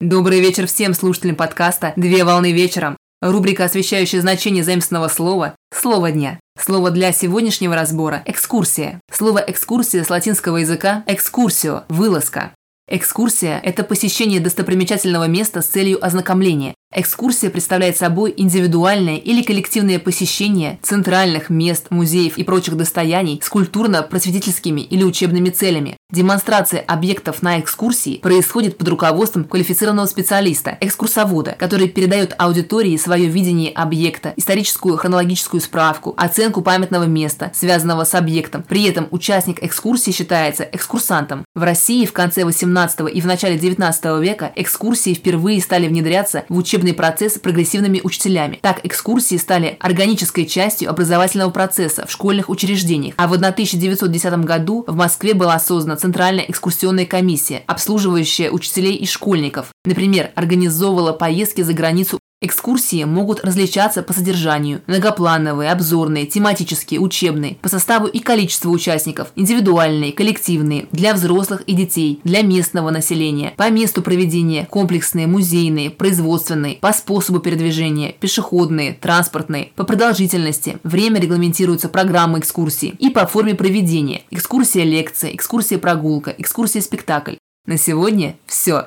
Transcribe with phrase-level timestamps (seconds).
[0.00, 2.96] Добрый вечер всем слушателям подкаста «Две волны вечером».
[3.20, 6.40] Рубрика, освещающая значение заимственного слова «Слово дня».
[6.58, 8.98] Слово для сегодняшнего разбора– экскурсия.
[9.12, 12.54] Слово экскурсия с латинского языка– экскурсио– вылазка.
[12.88, 16.74] Экскурсия– это посещение достопримечательного места с целью ознакомления.
[16.92, 24.80] Экскурсия представляет собой индивидуальное или коллективное посещение центральных мест, музеев и прочих достояний с культурно-просветительскими
[24.80, 25.96] или учебными целями.
[26.10, 33.70] Демонстрация объектов на экскурсии происходит под руководством квалифицированного специалиста, экскурсовода, который передает аудитории свое видение
[33.70, 38.64] объекта, историческую хронологическую справку, оценку памятного места, связанного с объектом.
[38.64, 41.44] При этом участник экскурсии считается экскурсантом.
[41.54, 46.56] В России в конце 18 и в начале 19 века экскурсии впервые стали внедряться в
[46.56, 48.58] учебные учебный процесс прогрессивными учителями.
[48.62, 53.14] Так, экскурсии стали органической частью образовательного процесса в школьных учреждениях.
[53.18, 59.72] А в 1910 году в Москве была создана Центральная экскурсионная комиссия, обслуживающая учителей и школьников.
[59.84, 67.68] Например, организовывала поездки за границу Экскурсии могут различаться по содержанию– многоплановые, обзорные, тематические, учебные, по
[67.68, 74.00] составу и количеству участников, индивидуальные, коллективные, для взрослых и детей, для местного населения, по месту
[74.00, 82.94] проведения, комплексные, музейные, производственные, по способу передвижения, пешеходные, транспортные, по продолжительности, время регламентируется программой экскурсии
[82.98, 87.34] и по форме проведения– экскурсия лекция, экскурсия прогулка, экскурсия спектакль.
[87.66, 88.86] На сегодня все.